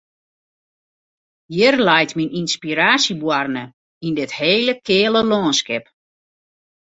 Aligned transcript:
Hjir 1.53 1.75
leit 1.87 2.11
myn 2.17 2.33
ynspiraasjeboarne, 2.39 3.63
yn 4.05 4.13
dit 4.17 4.31
hele 4.39 4.73
keale 4.87 5.21
lânskip. 5.29 5.85